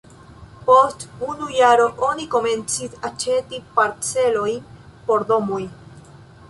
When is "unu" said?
1.31-1.49